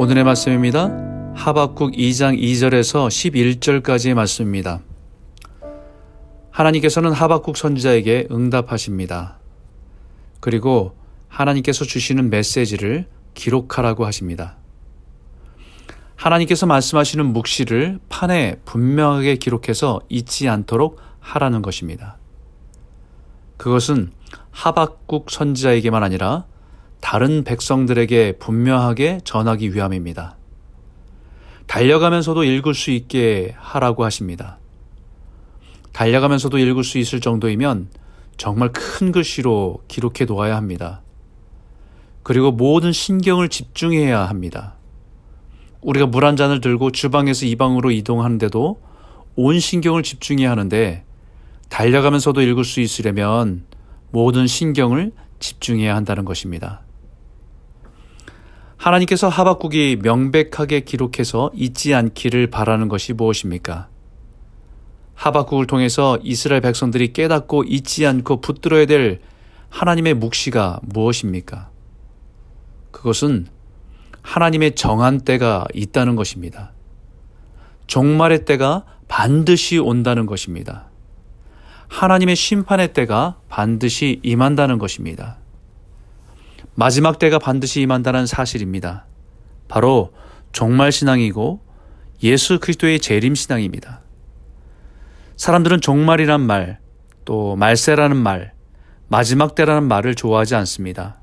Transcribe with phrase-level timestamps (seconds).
[0.00, 0.88] 오늘의 말씀입니다.
[1.34, 3.08] 하박국 2장 2절에서
[3.82, 4.80] 11절까지의 말씀입니다.
[6.50, 9.36] 하나님께서는 하박국 선지자에게 응답하십니다.
[10.40, 10.96] 그리고
[11.28, 14.56] 하나님께서 주시는 메시지를 기록하라고 하십니다.
[16.16, 22.16] 하나님께서 말씀하시는 묵시를 판에 분명하게 기록해서 잊지 않도록 하라는 것입니다.
[23.58, 24.12] 그것은
[24.50, 26.46] 하박국 선지자에게만 아니라
[27.00, 30.36] 다른 백성들에게 분명하게 전하기 위함입니다.
[31.66, 34.58] 달려가면서도 읽을 수 있게 하라고 하십니다.
[35.92, 37.88] 달려가면서도 읽을 수 있을 정도이면
[38.36, 41.02] 정말 큰 글씨로 기록해 놓아야 합니다.
[42.22, 44.74] 그리고 모든 신경을 집중해야 합니다.
[45.80, 48.80] 우리가 물 한 잔을 들고 주방에서 이 방으로 이동하는데도
[49.36, 51.04] 온 신경을 집중해야 하는데
[51.70, 53.64] 달려가면서도 읽을 수 있으려면
[54.10, 56.82] 모든 신경을 집중해야 한다는 것입니다.
[58.80, 63.88] 하나님께서 하박국이 명백하게 기록해서 잊지 않기를 바라는 것이 무엇입니까?
[65.14, 69.20] 하박국을 통해서 이스라엘 백성들이 깨닫고 잊지 않고 붙들어야 될
[69.68, 71.68] 하나님의 묵시가 무엇입니까?
[72.90, 73.48] 그것은
[74.22, 76.72] 하나님의 정한 때가 있다는 것입니다.
[77.86, 80.86] 종말의 때가 반드시 온다는 것입니다.
[81.88, 85.39] 하나님의 심판의 때가 반드시 임한다는 것입니다.
[86.80, 89.04] 마지막 때가 반드시 임한다는 사실입니다.
[89.68, 90.14] 바로
[90.52, 91.60] 종말 신앙이고
[92.22, 94.00] 예수 그리스도의 재림 신앙입니다.
[95.36, 96.78] 사람들은 종말이란 말,
[97.26, 98.54] 또 말세라는 말,
[99.08, 101.20] 마지막 때라는 말을 좋아하지 않습니다.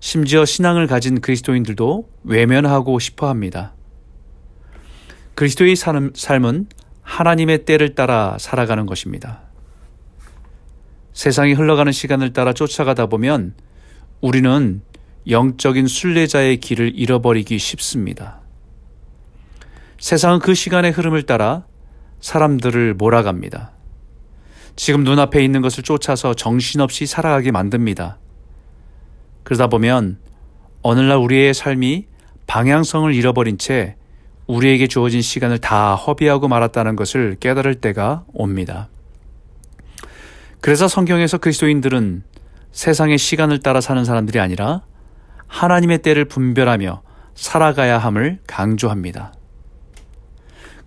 [0.00, 3.74] 심지어 신앙을 가진 그리스도인들도 외면하고 싶어 합니다.
[5.34, 6.66] 그리스도의 삶은
[7.02, 9.42] 하나님의 때를 따라 살아가는 것입니다.
[11.12, 13.52] 세상이 흘러가는 시간을 따라 쫓아가다 보면
[14.20, 14.82] 우리는
[15.28, 18.40] 영적인 순례자의 길을 잃어버리기 쉽습니다.
[19.98, 21.64] 세상은 그 시간의 흐름을 따라
[22.20, 23.72] 사람들을 몰아갑니다.
[24.76, 28.18] 지금 눈앞에 있는 것을 쫓아서 정신없이 살아가게 만듭니다.
[29.42, 30.18] 그러다 보면
[30.82, 32.06] 어느날 우리의 삶이
[32.46, 33.96] 방향성을 잃어버린 채
[34.46, 38.88] 우리에게 주어진 시간을 다 허비하고 말았다는 것을 깨달을 때가 옵니다.
[40.60, 42.24] 그래서 성경에서 그리스도인들은
[42.72, 44.82] 세상의 시간을 따라 사는 사람들이 아니라
[45.46, 47.02] 하나님의 때를 분별하며
[47.34, 49.34] 살아가야 함을 강조합니다.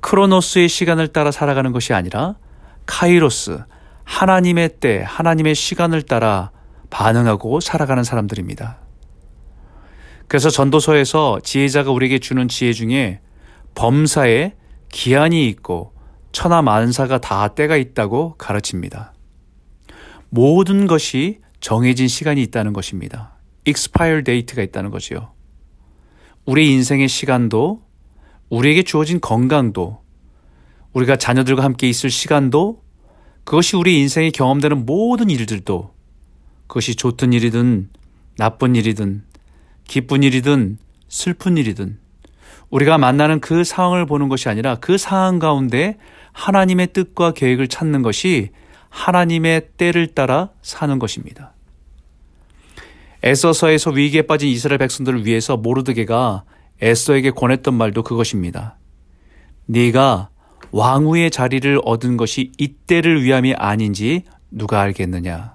[0.00, 2.36] 크로노스의 시간을 따라 살아가는 것이 아니라
[2.86, 3.64] 카이로스,
[4.04, 6.52] 하나님의 때, 하나님의 시간을 따라
[6.90, 8.78] 반응하고 살아가는 사람들입니다.
[10.28, 13.20] 그래서 전도서에서 지혜자가 우리에게 주는 지혜 중에
[13.74, 14.54] 범사에
[14.90, 15.92] 기한이 있고
[16.32, 19.12] 천하 만사가 다 때가 있다고 가르칩니다.
[20.30, 23.36] 모든 것이 정해진 시간이 있다는 것입니다.
[23.66, 25.32] expire date가 있다는 거지요.
[26.44, 27.82] 우리 인생의 시간도
[28.48, 30.02] 우리에게 주어진 건강도
[30.92, 32.82] 우리가 자녀들과 함께 있을 시간도
[33.44, 35.94] 그것이 우리 인생에 경험되는 모든 일들도
[36.66, 37.90] 그것이 좋든 일이든
[38.38, 39.24] 나쁜 일이든
[39.84, 40.78] 기쁜 일이든
[41.08, 41.98] 슬픈 일이든
[42.70, 45.98] 우리가 만나는 그 상황을 보는 것이 아니라 그 상황 가운데
[46.32, 48.50] 하나님의 뜻과 계획을 찾는 것이
[48.88, 51.52] 하나님의 때를 따라 사는 것입니다.
[53.22, 56.44] 에서서에서 위기에 빠진 이스라엘 백성들을 위해서 모르드게가
[56.80, 58.78] 에서에게 권했던 말도 그것입니다.
[59.66, 60.28] 네가
[60.70, 65.54] 왕후의 자리를 얻은 것이 이때를 위함이 아닌지 누가 알겠느냐?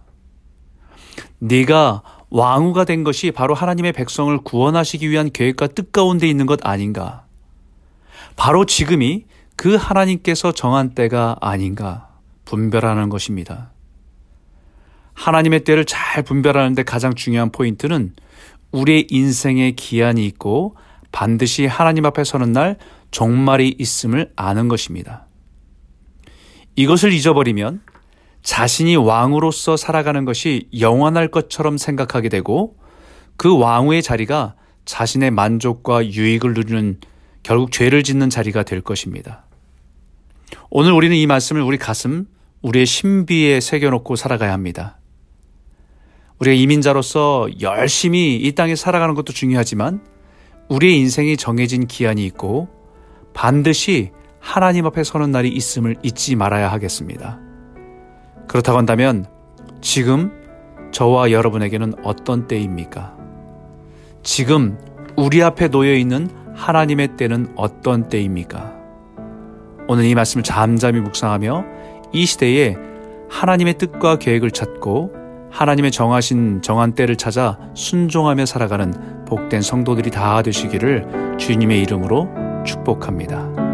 [1.40, 7.26] 네가 왕후가 된 것이 바로 하나님의 백성을 구원하시기 위한 계획과 뜻 가운데 있는 것 아닌가?
[8.36, 9.26] 바로 지금이
[9.56, 12.11] 그 하나님께서 정한 때가 아닌가
[12.52, 13.72] 분별하는 것입니다.
[15.14, 18.14] 하나님의 때를 잘 분별하는데 가장 중요한 포인트는
[18.72, 20.76] 우리의 인생에 기한이 있고
[21.14, 22.78] 반드시 하나님 앞에 서는 날
[23.12, 25.28] 종말이 있음을 아는 것입니다.
[26.76, 27.82] 이것을 잊어버리면
[28.44, 32.78] 자신이 왕으로서 살아가는 것이 영원할 것처럼 생각하게 되고
[33.38, 37.00] 그 왕후의 자리가 자신의 만족과 유익을 누리는
[37.44, 39.46] 결국 죄를 짓는 자리가 될 것입니다.
[40.70, 42.28] 오늘 우리는 이 말씀을 우리 가슴,
[42.62, 45.00] 우리의 신비에 새겨놓고 살아가야 합니다.
[46.40, 50.04] 우리가 이민자로서 열심히 이 땅에 살아가는 것도 중요하지만
[50.70, 52.70] 우리의 인생이 정해진 기한이 있고
[53.34, 57.40] 반드시 하나님 앞에 서는 날이 있음을 잊지 말아야 하겠습니다.
[58.48, 59.26] 그렇다고 한다면
[59.82, 60.32] 지금
[60.92, 63.16] 저와 여러분에게는 어떤 때입니까?
[64.24, 64.80] 지금
[65.16, 68.74] 우리 앞에 놓여 있는 하나님의 때는 어떤 때입니까?
[69.88, 71.66] 오늘 이 말씀을 잠잠히 묵상하며
[72.14, 72.76] 이 시대에
[73.30, 75.12] 하나님의 뜻과 계획을 찾고
[75.52, 82.30] 하나님의 정하신 정한 때를 찾아 순종하며 살아가는 복된 성도들이 다 되시기를 주님의 이름으로
[82.66, 83.71] 축복합니다.